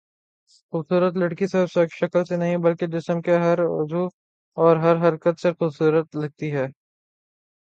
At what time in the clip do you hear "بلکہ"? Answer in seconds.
2.57-2.87